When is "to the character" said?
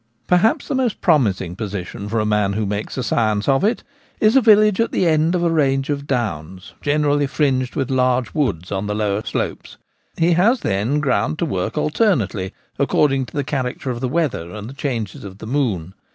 13.27-13.91